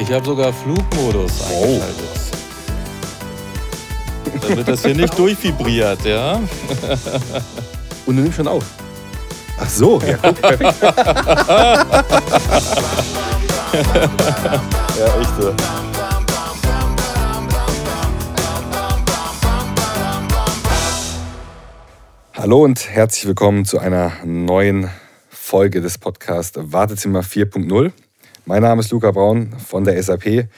[0.00, 1.64] Ich habe sogar Flugmodus Oh.
[1.64, 2.08] eingeschaltet.
[4.48, 6.34] Damit das hier nicht durchvibriert, ja?
[8.06, 8.64] Und du nimmst schon auf.
[9.60, 10.74] Ach so, ja, guck, perfekt.
[14.98, 15.54] ja, echt so.
[22.34, 24.90] Hallo und herzlich willkommen zu einer neuen
[25.28, 27.92] Folge des Podcasts Wartezimmer 4.0.
[28.48, 30.48] Mein Name ist Luca Braun von der SAP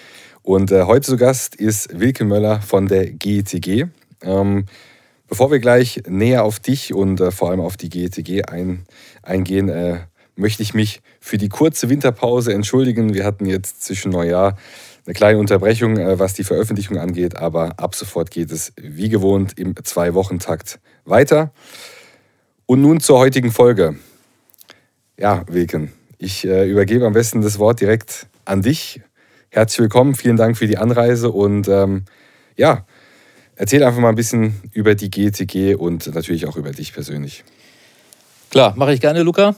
[0.43, 3.87] und äh, heute zu Gast ist Wilke Möller von der GETG.
[4.23, 4.67] Ähm,
[5.27, 8.87] bevor wir gleich näher auf dich und äh, vor allem auf die GETG ein,
[9.25, 10.03] eingehen, äh,
[10.37, 13.13] möchte ich mich für die kurze Winterpause entschuldigen.
[13.13, 14.57] Wir hatten jetzt zwischen Neujahr
[15.05, 19.59] eine kleine Unterbrechung, äh, was die Veröffentlichung angeht, aber ab sofort geht es wie gewohnt
[19.59, 21.51] im Zwei-Wochen-Takt weiter.
[22.67, 23.97] Und nun zur heutigen Folge.
[25.19, 29.01] Ja, Wilken, ich äh, übergebe am besten das Wort direkt an dich.
[29.49, 32.05] Herzlich willkommen, vielen Dank für die Anreise und ähm,
[32.57, 32.85] ja,
[33.57, 37.43] erzähl einfach mal ein bisschen über die GTG und natürlich auch über dich persönlich.
[38.51, 39.57] Klar, mache ich gerne, Luca.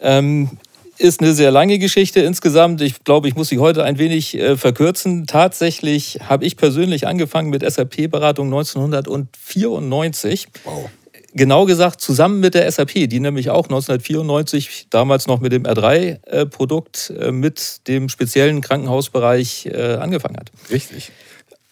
[0.00, 0.50] Ähm,
[0.96, 2.80] ist eine sehr lange Geschichte insgesamt.
[2.82, 5.26] Ich glaube, ich muss sie heute ein wenig äh, verkürzen.
[5.26, 10.46] Tatsächlich habe ich persönlich angefangen mit SAP-Beratung 1994.
[10.64, 10.88] Wow.
[11.32, 17.12] Genau gesagt zusammen mit der SAP, die nämlich auch 1994 damals noch mit dem R3-Produkt
[17.16, 20.50] äh, mit dem speziellen Krankenhausbereich äh, angefangen hat.
[20.70, 21.12] Richtig.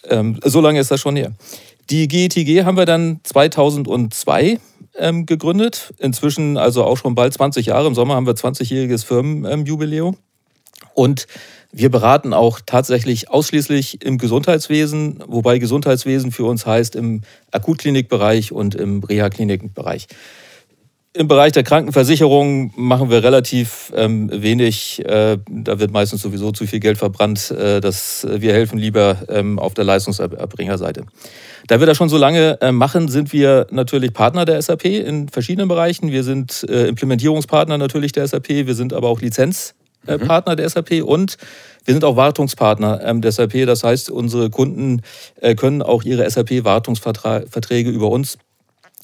[0.04, 1.32] Ähm, so lange ist das schon her.
[1.90, 4.60] Die GETG haben wir dann 2002
[4.96, 5.92] ähm, gegründet.
[5.98, 7.88] Inzwischen also auch schon bald 20 Jahre.
[7.88, 10.16] Im Sommer haben wir 20-jähriges Firmenjubiläum.
[10.94, 11.26] Und
[11.70, 18.74] wir beraten auch tatsächlich ausschließlich im Gesundheitswesen, wobei Gesundheitswesen für uns heißt im Akutklinikbereich und
[18.74, 20.06] im Reha-Klinikbereich.
[21.14, 25.04] Im Bereich der Krankenversicherung machen wir relativ ähm, wenig.
[25.04, 27.50] Äh, da wird meistens sowieso zu viel Geld verbrannt.
[27.50, 31.06] Äh, dass wir helfen lieber ähm, auf der Leistungserbringerseite.
[31.66, 35.28] Da wir das schon so lange äh, machen, sind wir natürlich Partner der SAP in
[35.28, 36.12] verschiedenen Bereichen.
[36.12, 38.48] Wir sind äh, Implementierungspartner natürlich der SAP.
[38.48, 39.20] Wir sind aber auch
[40.02, 41.36] Lizenzpartner der SAP und
[41.84, 43.66] wir sind auch Wartungspartner ähm, der SAP.
[43.66, 45.02] Das heißt, unsere Kunden
[45.40, 48.38] äh, können auch ihre SAP-Wartungsverträge über uns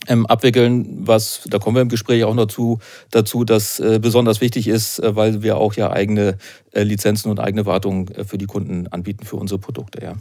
[0.06, 2.78] ähm, abwickeln, was, da kommen wir im Gespräch auch noch zu,
[3.10, 6.36] dazu, dass äh, besonders wichtig ist, äh, weil wir auch ja eigene
[6.72, 10.02] äh, Lizenzen und eigene Wartung äh, für die Kunden anbieten für unsere Produkte.
[10.02, 10.14] Ja.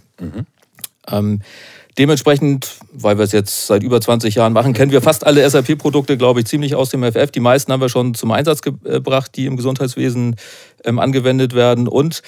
[1.07, 1.41] Ähm,
[1.97, 6.17] dementsprechend, weil wir es jetzt seit über 20 Jahren machen, kennen wir fast alle SAP-Produkte,
[6.17, 7.31] glaube ich, ziemlich aus dem FF.
[7.31, 10.35] Die meisten haben wir schon zum Einsatz gebracht, die im Gesundheitswesen
[10.83, 11.87] ähm, angewendet werden.
[11.87, 12.21] Und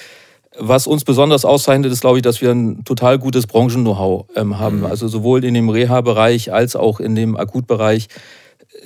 [0.58, 4.84] was uns besonders auszeichnet, ist, glaube ich, dass wir ein total gutes Branchen-Know-how ähm, haben.
[4.86, 8.08] Also sowohl in dem Reha-Bereich als auch in dem Akutbereich,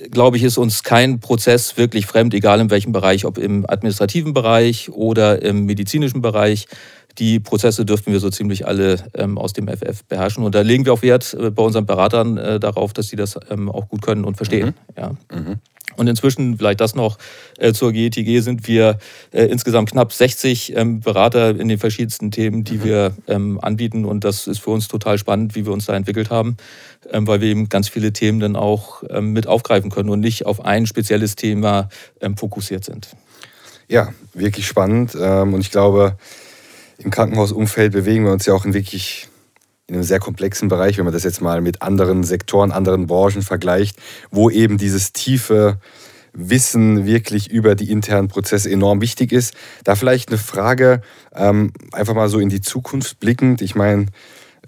[0.03, 3.65] äh, glaube ich, ist uns kein Prozess wirklich fremd, egal in welchem Bereich, ob im
[3.69, 6.67] administrativen Bereich oder im medizinischen Bereich.
[7.17, 10.43] Die Prozesse dürften wir so ziemlich alle ähm, aus dem FF beherrschen.
[10.43, 13.37] Und da legen wir auch Wert äh, bei unseren Beratern äh, darauf, dass sie das
[13.49, 14.73] ähm, auch gut können und verstehen.
[14.97, 15.15] Ja.
[15.97, 17.17] Und inzwischen, vielleicht das noch
[17.57, 18.97] äh, zur GETG, sind wir
[19.31, 24.05] äh, insgesamt knapp 60 ähm, Berater in den verschiedensten Themen, die wir ähm, anbieten.
[24.05, 26.57] Und das ist für uns total spannend, wie wir uns da entwickelt haben,
[27.11, 30.45] ähm, weil wir eben ganz viele Themen dann auch ähm, mit aufgreifen können und nicht
[30.45, 31.89] auf ein spezielles Thema
[32.21, 33.09] ähm, fokussiert sind.
[33.87, 35.17] Ja, wirklich spannend.
[35.19, 36.15] Ähm, und ich glaube,
[37.03, 39.27] im Krankenhausumfeld bewegen wir uns ja auch in wirklich
[39.87, 43.41] in einem sehr komplexen Bereich, wenn man das jetzt mal mit anderen Sektoren, anderen Branchen
[43.41, 43.97] vergleicht,
[44.29, 45.79] wo eben dieses tiefe
[46.33, 49.53] Wissen wirklich über die internen Prozesse enorm wichtig ist.
[49.83, 51.01] Da vielleicht eine Frage,
[51.35, 53.61] ähm, einfach mal so in die Zukunft blickend.
[53.61, 54.05] Ich meine,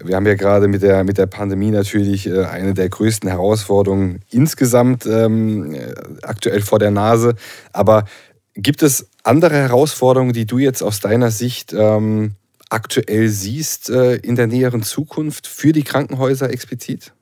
[0.02, 4.20] wir haben ja gerade mit der, mit der Pandemie natürlich äh, eine der größten Herausforderungen
[4.30, 7.34] insgesamt ähm, äh, aktuell vor der Nase.
[7.72, 8.04] Aber
[8.54, 12.32] gibt es andere Herausforderungen, die du jetzt aus deiner Sicht ähm,
[12.70, 17.12] aktuell siehst äh, in der näheren Zukunft für die Krankenhäuser explizit?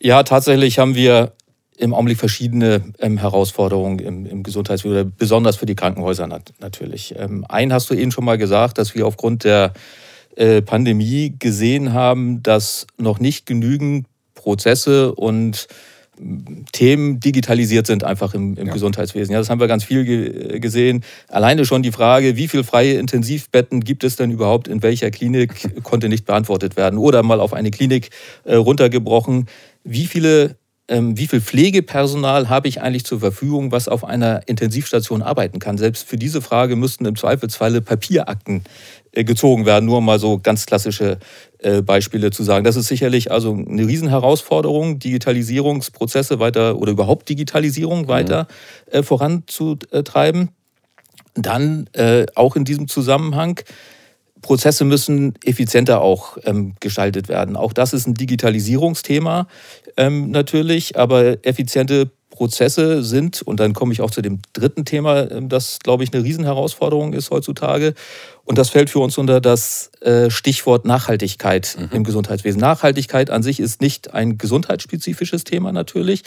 [0.00, 1.32] Ja, tatsächlich haben wir
[1.78, 7.14] im Augenblick verschiedene ähm, Herausforderungen im, im Gesundheitswesen, besonders für die Krankenhäuser nat natürlich.
[7.16, 9.72] Ähm, einen hast du eben schon mal gesagt, dass wir aufgrund der
[10.36, 15.66] äh, Pandemie gesehen haben, dass noch nicht genügend Prozesse und
[16.72, 18.72] Themen digitalisiert sind einfach im, im Ja.
[18.72, 19.32] Gesundheitswesen.
[19.32, 21.04] Ja, das haben wir ganz viel ge gesehen.
[21.28, 25.52] Alleine schon die Frage, wie viele freie Intensivbetten gibt es denn überhaupt in welcher Klinik,
[25.82, 26.98] konnte nicht beantwortet werden.
[26.98, 28.10] Oder mal auf eine Klinik
[28.44, 29.46] äh, runtergebrochen.
[29.84, 30.56] Wie viele
[30.88, 35.78] wie viel Pflegepersonal habe ich eigentlich zur Verfügung, was auf einer Intensivstation arbeiten kann?
[35.78, 38.62] Selbst für diese Frage müssten im Zweifelsfalle Papierakten
[39.10, 41.18] äh, gezogen werden, nur um mal so ganz klassische
[41.58, 42.64] äh, Beispiele zu sagen.
[42.64, 48.46] Das ist sicherlich also eine Riesenherausforderung, Digitalisierungsprozesse weiter oder überhaupt Digitalisierung weiter
[48.90, 50.50] äh, voranzutreiben.
[51.34, 51.90] Dann
[52.34, 53.60] auch in diesem Zusammenhang
[54.40, 57.56] Prozesse müssen effizienter auch ähm, gestaltet werden.
[57.56, 59.48] Auch das ist ein Digitalisierungsthema
[59.96, 65.30] ähm, natürlich, aber effiziente Prozesse sind, und dann komme ich auch zu dem dritten Thema,
[65.30, 67.94] ähm, das, glaube ich, eine Riesenherausforderung ist heutzutage.
[68.44, 71.96] Und das fällt für uns unter das äh, Stichwort Nachhaltigkeit mhm.
[71.96, 72.60] im Gesundheitswesen.
[72.60, 76.24] Nachhaltigkeit an sich ist nicht ein gesundheitsspezifisches Thema natürlich.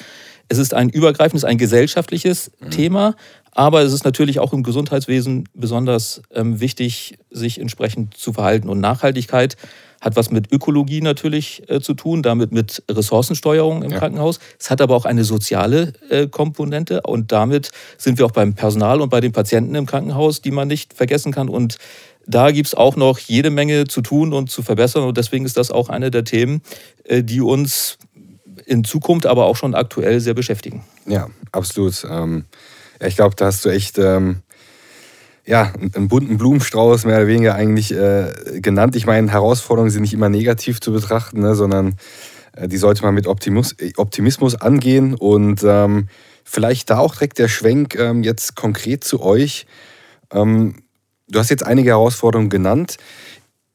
[0.48, 2.72] Es ist ein übergreifendes, ein gesellschaftliches mhm.
[2.72, 3.16] Thema.
[3.52, 8.68] Aber es ist natürlich auch im Gesundheitswesen besonders ähm, wichtig, sich entsprechend zu verhalten.
[8.68, 9.58] Und Nachhaltigkeit
[10.02, 14.00] hat was mit Ökologie natürlich äh, zu tun, damit mit Ressourcensteuerung im ja.
[14.00, 14.40] Krankenhaus.
[14.60, 19.02] Es hat aber auch eine soziale äh, Komponente und damit sind wir auch beim Personal
[19.02, 21.50] und bei den Patienten im Krankenhaus, die man nicht vergessen kann.
[21.50, 21.78] Und
[22.26, 25.04] da gibt es auch noch jede Menge zu tun und zu verbessern.
[25.04, 26.62] Und deswegen ist das auch eine der Themen,
[27.04, 27.98] äh, die uns
[28.66, 30.84] in Zukunft, aber auch schon aktuell sehr beschäftigen.
[31.08, 32.06] Ja, absolut.
[32.10, 32.46] Ähm,
[33.00, 34.44] ich glaube, da hast du echt ähm,
[35.50, 38.96] ja, einen bunten Blumenstrauß mehr oder weniger eigentlich äh, genannt.
[38.96, 41.96] Ich meine, Herausforderungen sind nicht immer negativ zu betrachten, ne, sondern
[42.54, 45.16] äh, die sollte man mit Optimus, Optimismus angehen.
[45.16, 46.08] Und ähm,
[46.44, 49.66] vielleicht da auch direkt der Schwenk ähm, jetzt konkret zu euch.
[50.32, 50.76] Ähm,
[51.28, 52.98] du hast jetzt einige Herausforderungen genannt.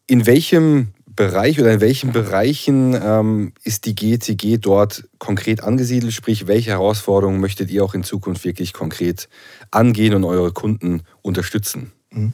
[0.06, 6.12] In welchem Bereich oder in welchen Bereichen ähm, ist die GTG dort konkret angesiedelt?
[6.12, 9.28] Sprich, welche Herausforderungen möchtet ihr auch in Zukunft wirklich konkret
[9.70, 11.92] angehen und eure Kunden unterstützen?
[12.10, 12.32] Mhm.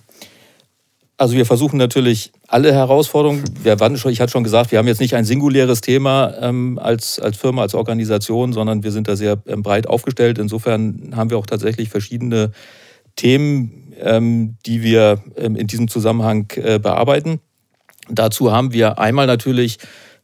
[1.17, 3.44] Also wir versuchen natürlich alle Herausforderungen.
[3.62, 7.21] Wir schon, ich hatte schon gesagt, wir haben jetzt nicht ein singuläres Thema ähm, als,
[7.21, 10.38] als Firma, als Organisation, sondern wir sind da sehr ähm, breit aufgestellt.
[10.38, 12.53] Insofern haben wir auch tatsächlich verschiedene
[13.17, 17.41] Themen, ähm, die wir ähm, in diesem Zusammenhang äh, bearbeiten.
[18.10, 19.78] Dazu haben wir einmal natürlich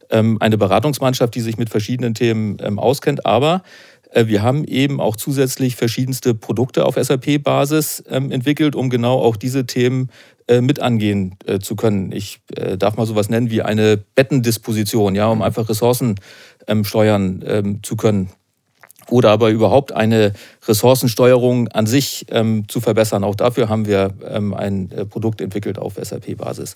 [0.09, 3.63] ähm, eine Beratungsmannschaft, die sich mit verschiedenen Themen ähm, auskennt, aber
[4.11, 9.35] äh, wir haben eben auch zusätzlich verschiedenste Produkte auf SAP-Basis ähm, entwickelt, um genau auch
[9.35, 10.09] diese Themen
[10.47, 12.11] äh, mit angehen äh, zu können.
[12.11, 12.39] Ich
[12.77, 16.15] darf mal sowas nennen wie eine Bettendisposition, ja, um einfach Ressourcen
[16.83, 18.29] steuern zu können
[19.09, 20.33] oder aber überhaupt eine
[20.67, 23.23] Ressourcensteuerung an sich ähm, zu verbessern.
[23.23, 26.75] Auch dafür haben wir ähm, ein Produkt entwickelt auf SAP-Basis.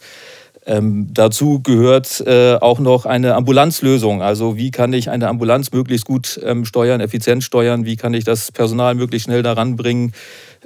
[0.65, 4.21] Ähm, dazu gehört äh, auch noch eine Ambulanzlösung.
[4.21, 7.85] Also wie kann ich eine Ambulanz möglichst gut ähm, steuern, effizient steuern?
[7.85, 10.13] Wie kann ich das Personal möglichst schnell daran bringen,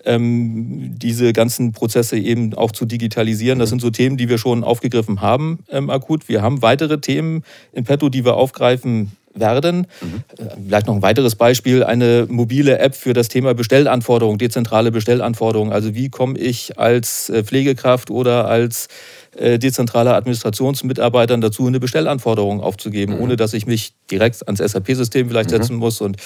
[0.03, 3.57] ähm, diese ganzen Prozesse eben auch zu digitalisieren?
[3.57, 6.27] Das sind so Themen, die wir schon aufgegriffen haben ähm, akut.
[6.27, 9.87] Wir haben weitere Themen in petto, die wir aufgreifen werden.
[10.01, 10.23] Mhm.
[10.67, 15.71] Vielleicht noch ein weiteres Beispiel, eine mobile App für das Thema Bestellanforderungen, dezentrale Bestellanforderungen.
[15.71, 18.87] Also wie komme ich als äh, Pflegekraft oder als
[19.35, 23.21] äh, dezentraler Administrationsmitarbeitern dazu, eine Bestellanforderung aufzugeben, mhm.
[23.21, 25.55] ohne dass ich mich direkt ans SAP-System vielleicht mhm.
[25.55, 26.01] setzen muss.
[26.01, 26.17] Und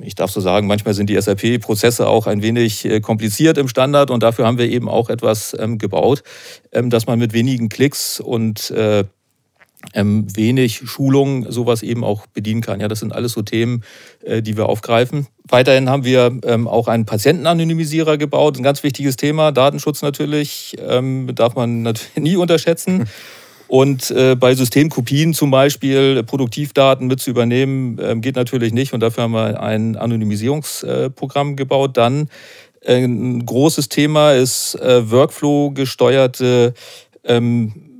[0.00, 4.22] ich darf so sagen, manchmal sind die SAP-Prozesse auch ein wenig kompliziert im Standard und
[4.22, 6.22] dafür haben wir eben auch etwas ähm, gebaut,
[6.72, 8.72] ähm, dass man mit wenigen Klicks und
[9.94, 12.80] ähm, wenig Schulung sowas eben auch bedienen kann.
[12.80, 13.82] Ja, das sind alles so Themen,
[14.22, 15.26] äh, die wir aufgreifen.
[15.48, 19.52] Weiterhin haben wir ähm, auch einen Patientenanonymisierer gebaut, ein ganz wichtiges Thema.
[19.52, 23.08] Datenschutz natürlich ähm, darf man natürlich nie unterschätzen.
[23.68, 28.92] Und äh, bei Systemkopien zum Beispiel Produktivdaten mit zu übernehmen, äh, geht natürlich nicht.
[28.92, 31.96] Und dafür haben wir ein Anonymisierungsprogramm gebaut.
[31.96, 32.28] Dann
[32.82, 36.74] äh, ein großes Thema ist äh, Workflow-gesteuerte
[37.24, 37.91] ähm,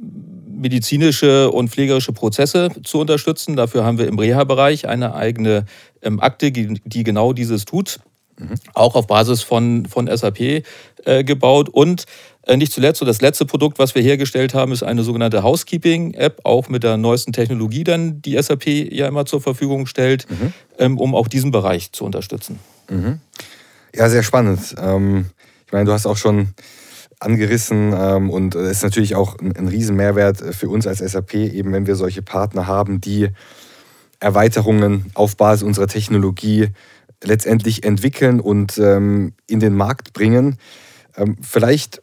[0.62, 3.56] medizinische und pflegerische Prozesse zu unterstützen.
[3.56, 5.66] Dafür haben wir im Reha-Bereich eine eigene
[6.00, 8.00] ähm, Akte, die, genau dieses tut.
[8.38, 8.54] Mhm.
[8.72, 10.64] Auch auf Basis von, von SAP
[11.04, 11.68] äh, gebaut.
[11.68, 12.06] Und
[12.46, 16.40] äh, nicht zuletzt, so das letzte Produkt, was wir hergestellt haben, ist eine sogenannte Housekeeping-App,
[16.44, 20.52] auch mit der neuesten Technologie dann, die SAP ja immer zur Verfügung stellt, mhm.
[20.78, 22.58] ähm, um auch diesen Bereich zu unterstützen.
[22.88, 23.20] Mhm.
[23.94, 24.74] Ja, sehr spannend.
[24.78, 25.26] Ähm,
[25.66, 26.54] ich meine, du hast auch schon
[27.22, 31.72] angerissen ähm, und es ist natürlich auch ein, ein Riesenmehrwert für uns als SAP, eben
[31.72, 33.30] wenn wir solche Partner haben, die
[34.20, 36.68] Erweiterungen auf Basis unserer Technologie
[37.22, 40.56] letztendlich entwickeln und ähm, in den Markt bringen.
[41.16, 42.02] Ähm, vielleicht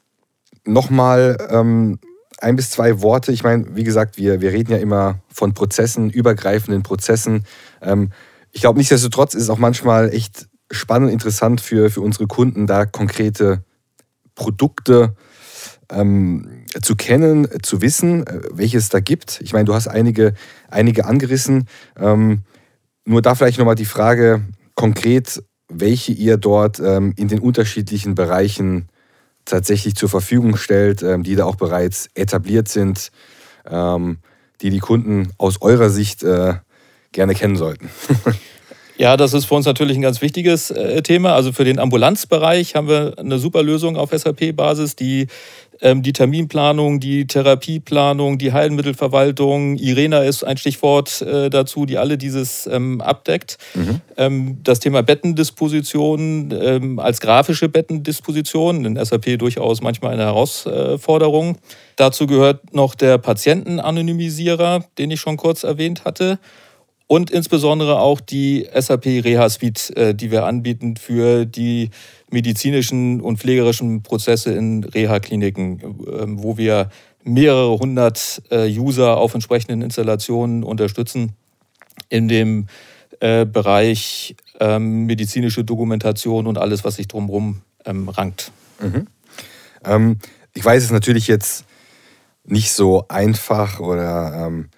[0.66, 2.00] nochmal ähm,
[2.40, 3.32] ein bis zwei Worte.
[3.32, 7.46] Ich meine, wie gesagt, wir, wir reden ja immer von Prozessen, übergreifenden Prozessen.
[7.82, 8.12] Ähm,
[8.52, 12.86] ich glaube, nichtsdestotrotz ist es auch manchmal echt spannend interessant für, für unsere Kunden, da
[12.86, 13.64] konkrete
[14.40, 15.16] Produkte
[15.92, 19.42] ähm, zu kennen, zu wissen, äh, welche es da gibt.
[19.42, 20.34] Ich meine, du hast einige,
[20.70, 21.68] einige angerissen.
[21.98, 22.44] Ähm,
[23.06, 28.88] nur da vielleicht nochmal die Frage konkret, welche ihr dort ähm, in den unterschiedlichen Bereichen
[29.46, 33.12] tatsächlich zur Verfügung stellt, ähm, die da auch bereits etabliert sind,
[33.70, 34.20] ähm,
[34.62, 36.54] die die Kunden aus eurer Sicht äh,
[37.12, 37.90] gerne kennen sollten.
[39.00, 41.34] Ja, das ist für uns natürlich ein ganz wichtiges äh, Thema.
[41.34, 45.28] Also für den Ambulanzbereich haben wir eine super Lösung auf SAP-Basis, die
[45.80, 49.78] ähm, die Terminplanung, die Therapieplanung, die Heilmittelverwaltung.
[49.78, 53.58] Irena ist ein Stichwort äh, dazu, die alle dieses ähm, abdeckt.
[53.74, 54.02] Mhm.
[54.18, 61.58] Ähm, das Thema Bettendisposition ähm, als grafische Bettendisposition, in SAP durchaus manchmal eine Herausforderung.
[61.96, 66.38] Dazu gehört noch der Patientenanonymisierer, den ich schon kurz erwähnt hatte
[67.10, 71.90] und insbesondere auch die SAP Reha Suite, äh, die wir anbieten für die
[72.30, 76.92] medizinischen und pflegerischen Prozesse in Reha-Kliniken, ähm, wo wir
[77.24, 81.34] mehrere hundert äh, User auf entsprechenden Installationen unterstützen
[82.10, 82.68] in dem
[83.22, 88.52] äh, Bereich ähm, medizinische Dokumentation und alles, was sich drumherum ähm, rankt.
[88.80, 89.08] Mhm.
[89.84, 90.20] Ähm,
[90.54, 91.66] ich weiß es natürlich jetzt
[92.46, 94.70] nicht so einfach oder ähm,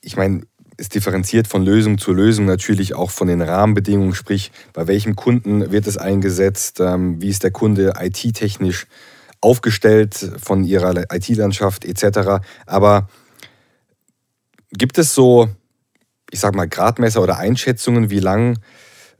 [0.00, 0.42] ich meine,
[0.76, 5.70] es differenziert von Lösung zu Lösung natürlich auch von den Rahmenbedingungen, sprich bei welchem Kunden
[5.72, 8.86] wird es eingesetzt, ähm, wie ist der Kunde IT-technisch
[9.40, 12.44] aufgestellt von ihrer IT-Landschaft etc.
[12.66, 13.08] Aber
[14.72, 15.48] gibt es so,
[16.30, 18.58] ich sag mal, Gradmesser oder Einschätzungen, wie lang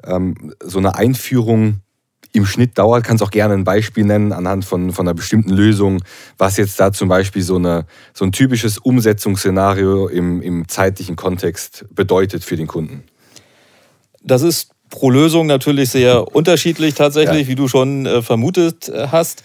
[0.05, 1.81] ähm, so eine Einführung
[2.37, 3.05] im Schnitt dauert.
[3.05, 6.03] Kannst auch gerne ein Beispiel nennen anhand von, von einer bestimmten Lösung,
[6.39, 11.87] was jetzt da zum Beispiel so, eine, so ein typisches Umsetzungsszenario im, im zeitlichen Kontext
[11.91, 13.05] bedeutet für den Kunden.
[14.23, 17.49] Das ist pro Lösung natürlich sehr unterschiedlich tatsächlich, ja.
[17.49, 19.43] wie du schon äh, vermutet hast.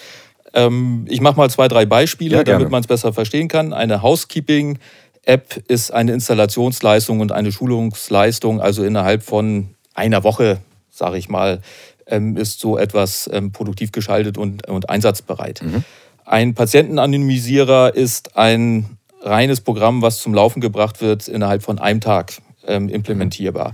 [0.54, 3.74] Ähm, ich mache mal zwei, drei Beispiele, ja, damit man es besser verstehen kann.
[3.74, 10.60] Eine Housekeeping-App ist eine Installationsleistung und eine Schulungsleistung, also innerhalb von einer Woche,
[10.92, 11.62] sage ich mal,
[12.06, 15.62] ähm, ist so etwas ähm, produktiv geschaltet und, und einsatzbereit.
[15.64, 15.84] Mhm.
[16.26, 22.34] Ein Patientenanonymisierer ist ein reines Programm, was zum Laufen gebracht wird innerhalb von einem Tag
[22.68, 23.74] ähm, implementierbar.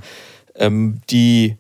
[0.56, 1.58] Ähm, die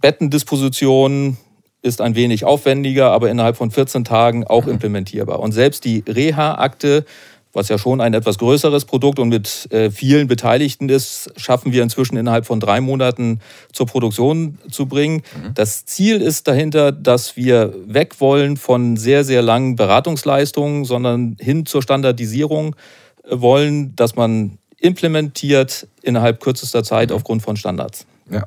[0.00, 1.36] Bettendisposition
[1.82, 4.72] ist ein wenig aufwendiger, aber innerhalb von 14 Tagen auch mhm.
[4.72, 5.40] implementierbar.
[5.40, 7.04] Und selbst die Reha-Akte
[7.52, 11.82] was ja schon ein etwas größeres Produkt und mit äh, vielen Beteiligten ist, schaffen wir
[11.82, 13.40] inzwischen innerhalb von drei Monaten
[13.72, 15.22] zur Produktion zu bringen.
[15.34, 15.54] Mhm.
[15.54, 21.66] Das Ziel ist dahinter, dass wir weg wollen von sehr, sehr langen Beratungsleistungen, sondern hin
[21.66, 22.76] zur Standardisierung
[23.24, 27.16] äh, wollen, dass man implementiert innerhalb kürzester Zeit mhm.
[27.16, 28.06] aufgrund von Standards.
[28.30, 28.46] Ja.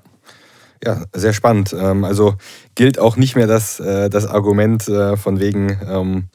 [0.85, 1.73] Ja, sehr spannend.
[1.77, 2.35] Ähm, also
[2.75, 6.25] gilt auch nicht mehr das, äh, das Argument von wegen, ähm,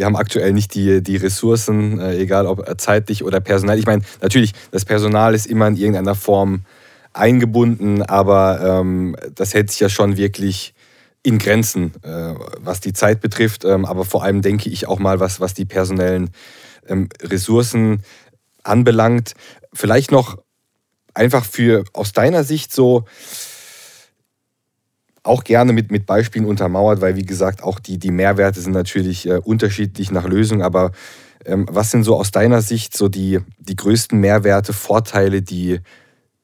[0.00, 3.78] wir haben aktuell nicht die, die Ressourcen, äh, egal ob zeitlich oder personell.
[3.78, 6.62] Ich meine, natürlich, das Personal ist immer in irgendeiner Form
[7.12, 10.72] eingebunden, aber ähm, das hält sich ja schon wirklich
[11.22, 13.66] in Grenzen, äh, was die Zeit betrifft.
[13.66, 16.30] Ähm, aber vor allem denke ich auch mal, was, was die personellen
[16.88, 18.02] ähm, Ressourcen
[18.62, 19.34] anbelangt.
[19.74, 20.38] Vielleicht noch
[21.12, 23.04] einfach für aus deiner Sicht so,
[25.22, 29.26] auch gerne mit, mit Beispielen untermauert, weil wie gesagt, auch die, die Mehrwerte sind natürlich
[29.26, 30.62] äh, unterschiedlich nach Lösung.
[30.62, 30.92] Aber
[31.44, 35.80] ähm, was sind so aus deiner Sicht so die, die größten Mehrwerte, Vorteile, die,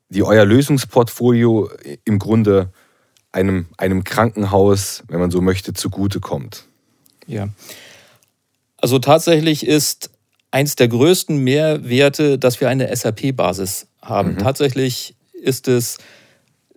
[0.09, 1.71] die euer Lösungsportfolio
[2.05, 2.71] im Grunde
[3.33, 6.65] einem, einem Krankenhaus, wenn man so möchte, zugutekommt?
[7.27, 7.49] Ja.
[8.77, 10.11] Also tatsächlich ist
[10.51, 14.33] eins der größten Mehrwerte, dass wir eine SAP-Basis haben.
[14.33, 14.39] Mhm.
[14.39, 15.99] Tatsächlich ist es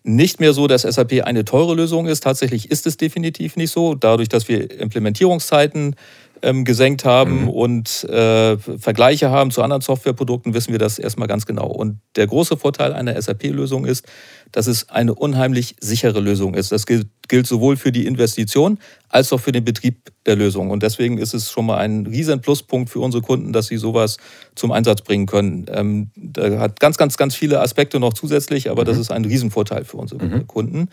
[0.03, 2.21] nicht mehr so, dass SAP eine teure Lösung ist.
[2.21, 3.95] Tatsächlich ist es definitiv nicht so.
[3.95, 5.95] Dadurch, dass wir Implementierungszeiten
[6.41, 7.49] ähm, gesenkt haben mhm.
[7.49, 11.67] und äh, Vergleiche haben zu anderen Softwareprodukten, wissen wir das erstmal ganz genau.
[11.67, 14.05] Und der große Vorteil einer SAP-Lösung ist,
[14.51, 16.71] dass es eine unheimlich sichere Lösung ist.
[16.71, 18.79] Das gilt, gilt sowohl für die Investition
[19.09, 20.71] als auch für den Betrieb der Lösung.
[20.71, 24.17] Und deswegen ist es schon mal ein riesen Pluspunkt für unsere Kunden, dass sie sowas
[24.55, 25.65] zum Einsatz bringen können.
[25.71, 28.87] Ähm, da hat ganz, ganz, ganz viele Aspekte noch zusätzlich, aber mhm.
[28.87, 30.47] das ist ein Riesenvorteil für unsere mhm.
[30.47, 30.89] Kunden.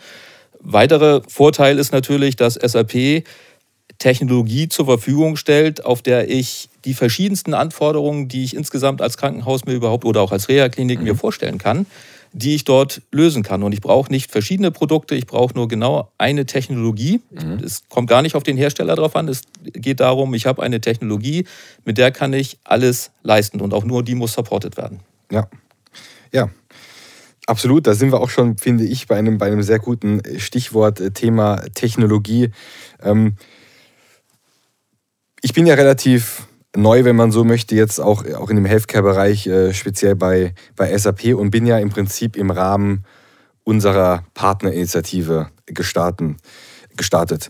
[0.59, 3.23] Weiterer Vorteil ist natürlich, dass SAP
[3.99, 9.65] Technologie zur Verfügung stellt, auf der ich die verschiedensten Anforderungen, die ich insgesamt als Krankenhaus
[9.65, 11.05] mir überhaupt oder auch als Reha-Klinik mhm.
[11.05, 11.85] mir vorstellen kann,
[12.33, 13.63] die ich dort lösen kann.
[13.63, 17.21] Und ich brauche nicht verschiedene Produkte, ich brauche nur genau eine Technologie.
[17.31, 17.59] Mhm.
[17.63, 19.27] Es kommt gar nicht auf den Hersteller drauf an.
[19.27, 21.45] Es geht darum, ich habe eine Technologie,
[21.83, 24.99] mit der kann ich alles leisten und auch nur die muss supported werden.
[25.31, 25.47] Ja,
[26.31, 26.49] ja.
[27.47, 30.99] Absolut, da sind wir auch schon, finde ich, bei einem, bei einem sehr guten Stichwort
[30.99, 32.51] äh, Thema Technologie.
[33.01, 33.37] Ähm,
[35.47, 39.47] ich bin ja relativ neu, wenn man so möchte, jetzt auch, auch in dem Healthcare-Bereich,
[39.47, 43.05] äh, speziell bei, bei SAP und bin ja im Prinzip im Rahmen
[43.63, 46.35] unserer Partnerinitiative gestarten,
[46.97, 47.49] gestartet.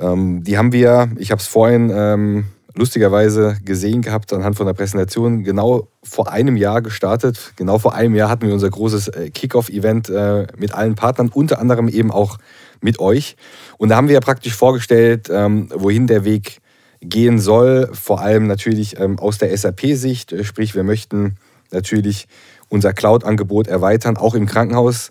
[0.00, 4.72] Ähm, die haben wir, ich habe es vorhin ähm, lustigerweise gesehen gehabt anhand von der
[4.72, 7.52] Präsentation, genau vor einem Jahr gestartet.
[7.56, 11.58] Genau vor einem Jahr hatten wir unser großes äh, Kickoff-Event äh, mit allen Partnern, unter
[11.58, 12.38] anderem eben auch
[12.80, 13.36] mit euch.
[13.76, 16.62] Und da haben wir ja praktisch vorgestellt, ähm, wohin der Weg
[17.00, 21.36] gehen soll, vor allem natürlich ähm, aus der SAP-Sicht, äh, sprich wir möchten
[21.70, 22.26] natürlich
[22.68, 25.10] unser Cloud-Angebot erweitern, auch im Krankenhaus.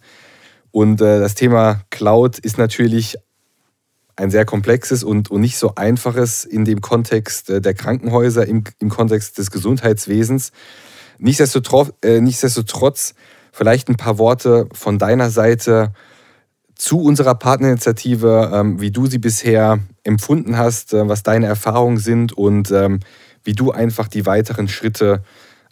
[0.72, 3.16] Und äh, das Thema Cloud ist natürlich
[4.18, 8.64] ein sehr komplexes und, und nicht so einfaches in dem Kontext äh, der Krankenhäuser, im,
[8.80, 10.52] im Kontext des Gesundheitswesens.
[11.18, 13.14] Nichtsdestotrotz, äh, nichtsdestotrotz
[13.52, 15.94] vielleicht ein paar Worte von deiner Seite
[16.76, 22.34] zu unserer Partnerinitiative, ähm, wie du sie bisher empfunden hast, äh, was deine Erfahrungen sind
[22.34, 23.00] und ähm,
[23.44, 25.24] wie du einfach die weiteren Schritte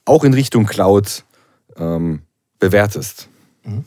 [0.05, 1.23] auch in Richtung Cloud
[1.77, 2.21] ähm,
[2.59, 3.27] bewertest.
[3.63, 3.85] Mhm.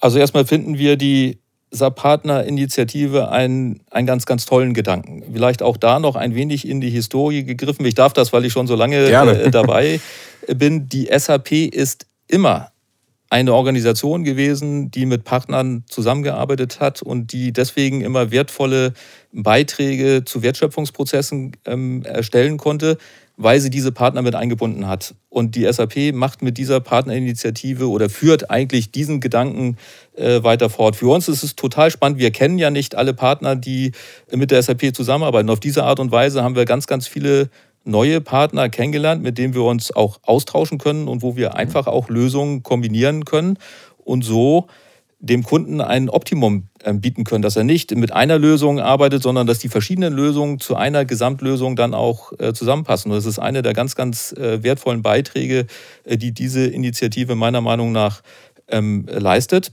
[0.00, 1.38] Also erstmal finden wir die
[1.70, 5.22] SAP-Partner-Initiative einen, einen ganz, ganz tollen Gedanken.
[5.32, 7.86] Vielleicht auch da noch ein wenig in die Historie gegriffen.
[7.86, 10.00] Ich darf das, weil ich schon so lange äh, dabei
[10.48, 10.88] bin.
[10.88, 12.71] Die SAP ist immer
[13.32, 18.92] eine Organisation gewesen, die mit Partnern zusammengearbeitet hat und die deswegen immer wertvolle
[19.32, 22.98] Beiträge zu Wertschöpfungsprozessen ähm, erstellen konnte,
[23.38, 25.14] weil sie diese Partner mit eingebunden hat.
[25.30, 29.78] Und die SAP macht mit dieser Partnerinitiative oder führt eigentlich diesen Gedanken
[30.14, 30.94] äh, weiter fort.
[30.96, 32.18] Für uns ist es total spannend.
[32.18, 33.92] Wir kennen ja nicht alle Partner, die
[34.30, 35.48] mit der SAP zusammenarbeiten.
[35.48, 37.48] Auf diese Art und Weise haben wir ganz, ganz viele
[37.84, 42.08] neue Partner kennengelernt, mit denen wir uns auch austauschen können und wo wir einfach auch
[42.08, 43.58] Lösungen kombinieren können
[43.98, 44.66] und so
[45.22, 49.46] dem Kunden ein Optimum ähm, bieten können, dass er nicht mit einer Lösung arbeitet, sondern
[49.46, 53.10] dass die verschiedenen Lösungen zu einer Gesamtlösung dann auch äh, zusammenpassen.
[53.10, 55.66] Und das ist eine der ganz, ganz äh, wertvollen Beiträge,
[56.02, 58.22] äh, die diese Initiative meiner Meinung nach
[58.66, 59.72] ähm, leistet.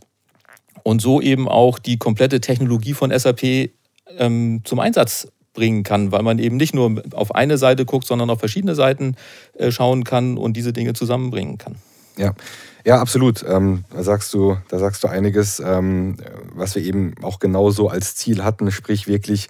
[0.84, 3.72] Und so eben auch die komplette Technologie von SAP
[4.20, 8.30] ähm, zum Einsatz bringen kann, weil man eben nicht nur auf eine Seite guckt, sondern
[8.30, 9.16] auf verschiedene Seiten
[9.56, 11.76] äh, schauen kann und diese Dinge zusammenbringen kann.
[12.18, 12.34] Ja,
[12.86, 13.46] ja, absolut.
[13.48, 16.18] Ähm, da sagst du, da sagst du einiges, ähm,
[16.54, 19.48] was wir eben auch genauso als Ziel hatten, sprich wirklich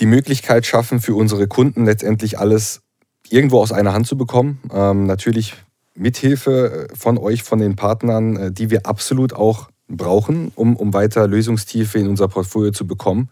[0.00, 2.82] die Möglichkeit schaffen, für unsere Kunden letztendlich alles
[3.28, 4.60] irgendwo aus einer Hand zu bekommen.
[4.72, 5.54] Ähm, natürlich
[5.94, 10.92] Mithilfe äh, von euch, von den Partnern, äh, die wir absolut auch brauchen, um, um
[10.94, 13.28] weiter Lösungstiefe in unser Portfolio zu bekommen.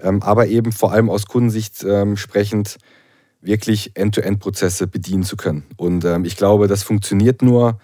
[0.00, 2.78] Ähm, aber eben vor allem aus Kundensicht ähm, sprechend
[3.40, 5.64] wirklich End-to-End-Prozesse bedienen zu können.
[5.76, 7.78] Und ähm, ich glaube, das funktioniert nur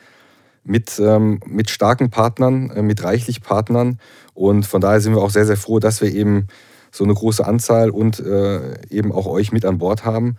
[0.65, 1.01] mit,
[1.47, 3.99] mit starken Partnern, äh, mit reichlich Partnern.
[4.35, 6.47] Und von daher sind wir auch sehr, sehr froh, dass wir eben
[6.93, 10.37] so eine große Anzahl und äh, eben auch euch mit an Bord haben.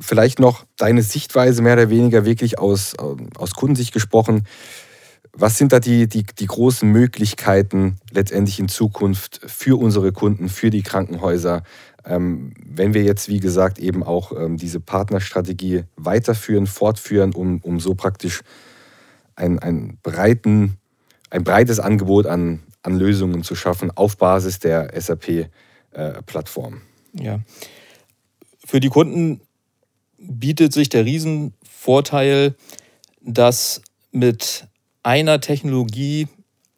[0.00, 2.94] vielleicht noch deine Sichtweise mehr oder weniger wirklich aus,
[3.36, 4.42] aus Kundensicht gesprochen.
[5.32, 10.70] Was sind da die, die, die großen Möglichkeiten letztendlich in Zukunft für unsere Kunden, für
[10.70, 11.62] die Krankenhäuser,
[12.04, 17.78] ähm, wenn wir jetzt, wie gesagt, eben auch ähm, diese Partnerstrategie weiterführen, fortführen, um, um
[17.78, 18.42] so praktisch
[19.36, 20.78] ein, ein, breiten,
[21.30, 26.80] ein breites Angebot an, an Lösungen zu schaffen auf Basis der SAP-Plattform?
[27.18, 27.40] Äh, ja.
[28.64, 29.40] Für die Kunden
[30.18, 32.54] bietet sich der Riesenvorteil,
[33.20, 34.66] dass mit
[35.02, 36.28] einer Technologie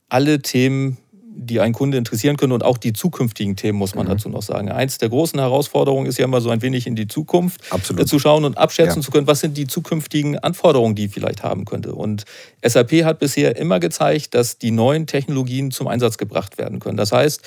[0.09, 0.99] alle Themen,
[1.35, 4.11] die einen Kunde interessieren können und auch die zukünftigen Themen, muss man mhm.
[4.11, 4.71] dazu noch sagen.
[4.71, 8.07] Eins der großen Herausforderungen ist ja immer so ein wenig in die Zukunft Absolut.
[8.07, 9.03] zu schauen und abschätzen ja.
[9.03, 11.95] zu können, was sind die zukünftigen Anforderungen, die vielleicht haben könnte.
[11.95, 12.25] Und
[12.63, 16.99] SAP hat bisher immer gezeigt, dass die neuen Technologien zum Einsatz gebracht werden können.
[16.99, 17.41] Das heißt,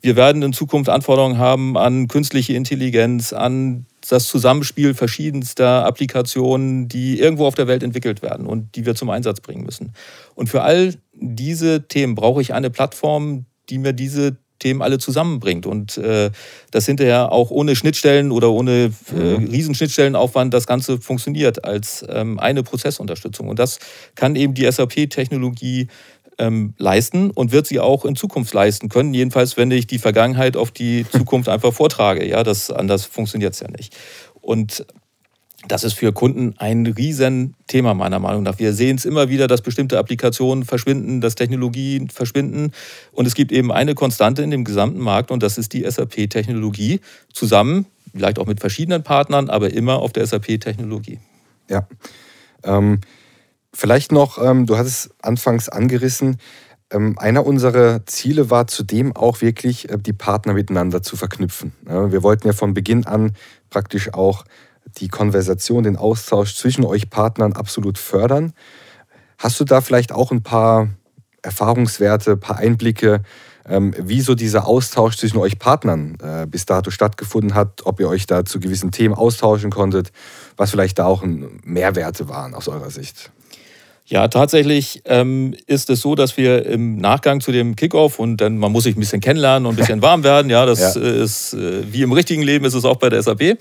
[0.00, 7.18] wir werden in Zukunft Anforderungen haben an künstliche Intelligenz, an das Zusammenspiel verschiedenster Applikationen, die
[7.18, 9.92] irgendwo auf der Welt entwickelt werden und die wir zum Einsatz bringen müssen.
[10.34, 15.66] Und für all diese Themen brauche ich eine Plattform, die mir diese Themen alle zusammenbringt
[15.66, 16.30] und äh,
[16.70, 19.48] das hinterher auch ohne Schnittstellen oder ohne äh, mhm.
[19.48, 23.48] Riesenschnittstellenaufwand das Ganze funktioniert als ähm, eine Prozessunterstützung.
[23.48, 23.78] Und das
[24.14, 25.88] kann eben die SAP-Technologie
[26.40, 29.14] ähm, leisten und wird sie auch in Zukunft leisten können.
[29.14, 32.26] Jedenfalls, wenn ich die Vergangenheit auf die Zukunft einfach vortrage.
[32.26, 33.96] Ja, das anders funktioniert es ja nicht.
[34.40, 34.84] Und
[35.68, 38.58] das ist für Kunden ein Riesenthema meiner Meinung nach.
[38.58, 42.72] Wir sehen es immer wieder, dass bestimmte Applikationen verschwinden, dass Technologien verschwinden.
[43.12, 47.00] Und es gibt eben eine Konstante in dem gesamten Markt und das ist die SAP-Technologie.
[47.34, 51.18] Zusammen, vielleicht auch mit verschiedenen Partnern, aber immer auf der SAP-Technologie.
[51.68, 51.86] Ja.
[52.64, 53.00] Ähm,
[53.72, 56.38] Vielleicht noch, ähm, du hattest es anfangs angerissen,
[56.92, 61.72] ähm, einer unserer Ziele war zudem auch wirklich, äh, die Partner miteinander zu verknüpfen.
[61.88, 63.32] Ja, wir wollten ja von Beginn an
[63.70, 64.44] praktisch auch
[64.98, 68.52] die Konversation, den Austausch zwischen euch Partnern absolut fördern.
[69.38, 70.88] Hast du da vielleicht auch ein paar
[71.42, 73.22] Erfahrungswerte, ein paar Einblicke,
[73.68, 78.08] ähm, wie so dieser Austausch zwischen euch Partnern äh, bis dato stattgefunden hat, ob ihr
[78.08, 80.12] euch da zu gewissen Themen austauschen konntet,
[80.56, 83.30] was vielleicht da auch Mehrwerte waren aus eurer Sicht?
[84.06, 88.58] Ja, tatsächlich ähm, ist es so, dass wir im Nachgang zu dem Kickoff und dann
[88.58, 90.50] man muss sich ein bisschen kennenlernen und ein bisschen warm werden.
[90.50, 91.00] Ja, das ja.
[91.00, 93.58] ist äh, wie im richtigen Leben ist es auch bei der SAP.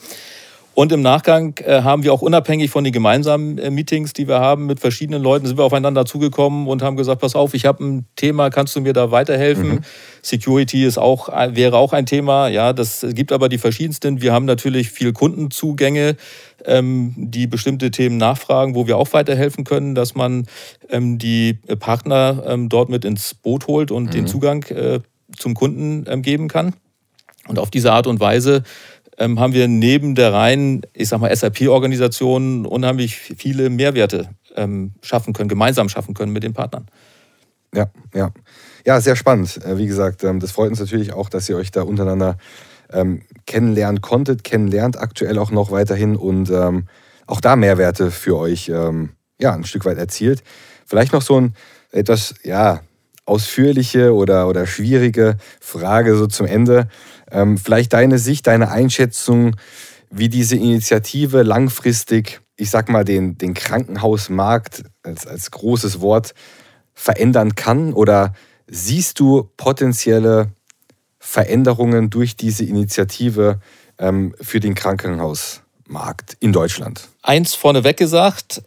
[0.80, 4.40] Und im Nachgang äh, haben wir auch unabhängig von den gemeinsamen äh, Meetings, die wir
[4.40, 7.84] haben mit verschiedenen Leuten, sind wir aufeinander zugekommen und haben gesagt, pass auf, ich habe
[7.84, 9.68] ein Thema, kannst du mir da weiterhelfen?
[9.68, 9.80] Mhm.
[10.22, 12.48] Security ist auch, äh, wäre auch ein Thema.
[12.48, 14.22] Ja, das gibt aber die verschiedensten.
[14.22, 16.16] Wir haben natürlich viel Kundenzugänge,
[16.64, 20.46] ähm, die bestimmte Themen nachfragen, wo wir auch weiterhelfen können, dass man
[20.90, 24.12] ähm, die Partner ähm, dort mit ins Boot holt und mhm.
[24.12, 25.02] den Zugang äh,
[25.36, 26.74] zum Kunden geben kann.
[27.50, 28.64] Und auf diese Art und Weise
[29.20, 35.34] ähm, haben wir neben der reinen, ich sag mal, SAP-Organisation unheimlich viele Mehrwerte ähm, schaffen
[35.34, 36.88] können, gemeinsam schaffen können mit den Partnern.
[37.76, 38.32] Ja, ja.
[38.86, 39.64] Ja, sehr spannend.
[39.64, 42.38] Äh, wie gesagt, ähm, das freut uns natürlich auch, dass ihr euch da untereinander
[42.92, 46.88] ähm, kennenlernen konntet, kennenlernt aktuell auch noch weiterhin und ähm,
[47.28, 50.44] auch da Mehrwerte für euch ähm, ja, ein Stück weit erzielt.
[50.86, 51.54] Vielleicht noch so ein
[51.92, 52.82] etwas ja,
[53.30, 56.88] ausführliche oder, oder schwierige Frage so zum Ende.
[57.32, 59.56] Ähm, vielleicht deine Sicht, deine Einschätzung,
[60.10, 66.34] wie diese Initiative langfristig, ich sag mal, den, den Krankenhausmarkt als, als großes Wort
[66.94, 67.94] verändern kann?
[67.94, 68.34] Oder
[68.68, 70.52] siehst du potenzielle
[71.20, 73.60] Veränderungen durch diese Initiative
[74.00, 77.08] ähm, für den Krankenhausmarkt in Deutschland?
[77.22, 78.64] Eins vorneweg gesagt,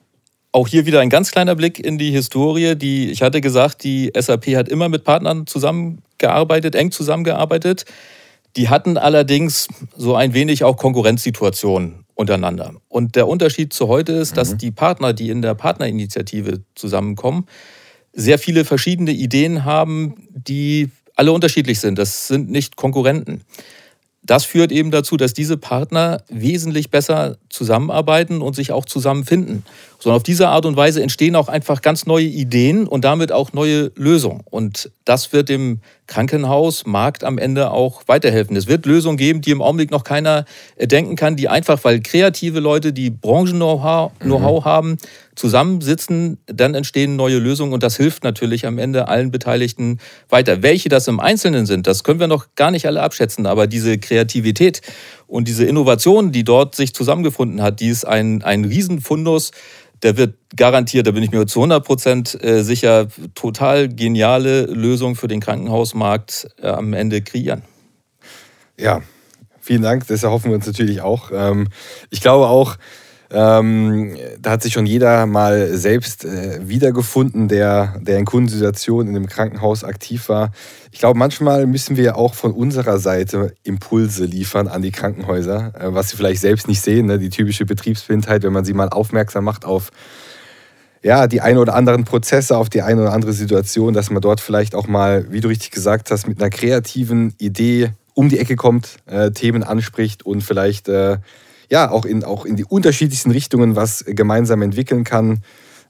[0.53, 2.77] auch hier wieder ein ganz kleiner Blick in die Historie.
[2.77, 7.87] Die, ich hatte gesagt, die SAP hat immer mit Partnern zusammengearbeitet, eng zusammengearbeitet.
[8.57, 12.75] Die hatten allerdings so ein wenig auch Konkurrenzsituationen untereinander.
[12.89, 14.59] Und der Unterschied zu heute ist, dass mhm.
[14.59, 17.47] die Partner, die in der Partnerinitiative zusammenkommen,
[18.13, 21.99] sehr viele verschiedene Ideen haben, die alle unterschiedlich sind.
[21.99, 23.43] Das sind nicht Konkurrenten.
[24.25, 29.65] Das führt eben dazu, dass diese Partner wesentlich besser zusammenarbeiten und sich auch zusammenfinden
[30.03, 33.53] sondern auf diese Art und Weise entstehen auch einfach ganz neue Ideen und damit auch
[33.53, 34.41] neue Lösungen.
[34.51, 38.57] Und das wird dem Krankenhausmarkt am Ende auch weiterhelfen.
[38.57, 40.45] Es wird Lösungen geben, die im Augenblick noch keiner
[40.81, 44.65] denken kann, die einfach, weil kreative Leute, die Branchen-Know-how mhm.
[44.65, 44.99] haben,
[45.35, 50.63] zusammensitzen, dann entstehen neue Lösungen und das hilft natürlich am Ende allen Beteiligten weiter.
[50.63, 53.99] Welche das im Einzelnen sind, das können wir noch gar nicht alle abschätzen, aber diese
[53.99, 54.83] Kreativität
[55.27, 59.53] und diese Innovation, die dort sich zusammengefunden hat, die ist ein, ein Riesenfundus,
[60.03, 65.15] der wird garantiert, da bin ich mir zu 100 Prozent äh, sicher, total geniale Lösungen
[65.15, 67.63] für den Krankenhausmarkt äh, am Ende kreieren.
[68.79, 69.01] Ja,
[69.61, 70.07] vielen Dank.
[70.09, 71.31] Das erhoffen wir uns natürlich auch.
[71.33, 71.69] Ähm,
[72.11, 72.77] ich glaube auch,
[73.33, 79.17] ähm, da hat sich schon jeder mal selbst äh, wiedergefunden, der, der in Kundensituationen in
[79.17, 80.53] einem Krankenhaus aktiv war.
[80.91, 85.95] Ich glaube, manchmal müssen wir auch von unserer Seite Impulse liefern an die Krankenhäuser, äh,
[85.95, 87.07] was sie vielleicht selbst nicht sehen.
[87.07, 87.19] Ne?
[87.19, 89.91] Die typische Betriebsblindheit, wenn man sie mal aufmerksam macht auf
[91.03, 94.41] ja, die ein oder anderen Prozesse, auf die eine oder andere Situation, dass man dort
[94.41, 98.57] vielleicht auch mal, wie du richtig gesagt hast, mit einer kreativen Idee um die Ecke
[98.57, 101.17] kommt, äh, Themen anspricht und vielleicht äh,
[101.73, 105.41] ja, auch in, auch in die unterschiedlichsten Richtungen was gemeinsam entwickeln kann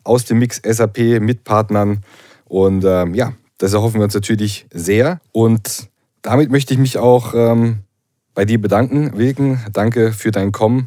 [0.04, 2.04] aus dem Mix SAP mit Partnern.
[2.44, 5.20] Und ähm, ja, das erhoffen wir uns natürlich sehr.
[5.32, 5.90] Und
[6.22, 7.78] damit möchte ich mich auch ähm,
[8.32, 9.58] bei dir bedanken, Wilken.
[9.72, 10.86] Danke für dein Kommen,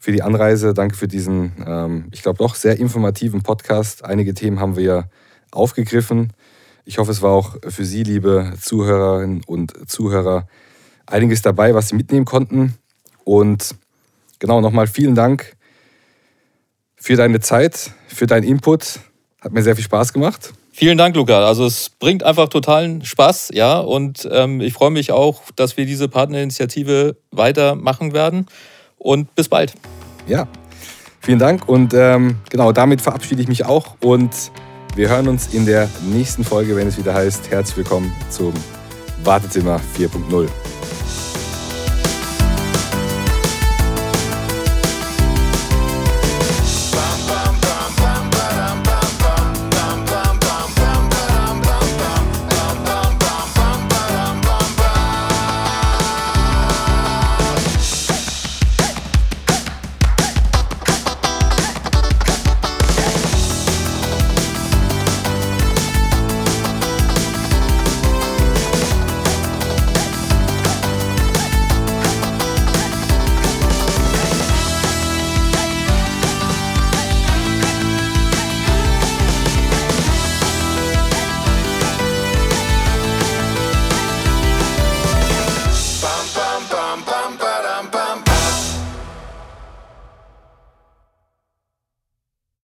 [0.00, 0.74] für die Anreise.
[0.74, 4.04] Danke für diesen, ähm, ich glaube, doch sehr informativen Podcast.
[4.04, 5.08] Einige Themen haben wir
[5.52, 6.32] aufgegriffen.
[6.84, 10.48] Ich hoffe, es war auch für Sie, liebe Zuhörerinnen und Zuhörer,
[11.06, 12.74] einiges dabei, was Sie mitnehmen konnten.
[13.22, 13.76] Und
[14.42, 15.56] genau, nochmal vielen Dank
[16.96, 18.98] für deine Zeit, für deinen Input.
[19.40, 20.52] Hat mir sehr viel Spaß gemacht.
[20.72, 21.46] Vielen Dank, Luca.
[21.46, 23.78] Also es bringt einfach totalen Spaß, ja.
[23.78, 28.46] Und ähm, ich freue mich auch, dass wir diese Partnerinitiative weitermachen werden.
[28.98, 29.74] Und bis bald.
[30.26, 30.48] Ja,
[31.20, 31.68] vielen Dank.
[31.68, 33.96] Und ähm, genau, damit verabschiede ich mich auch.
[34.00, 34.50] Und
[34.96, 38.52] wir hören uns in der nächsten Folge, wenn es wieder heißt, herzlich willkommen zum
[39.22, 40.48] Wartezimmer 4.0.